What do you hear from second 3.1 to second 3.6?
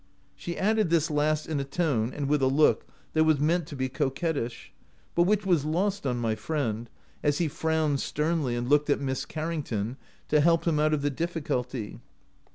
that was